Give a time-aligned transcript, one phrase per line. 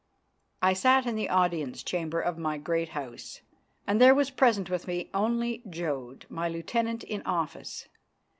[0.63, 3.41] I sat in the audience chamber of my Great House,
[3.85, 7.87] and there was present with me only Jodd, my lieutenant in office.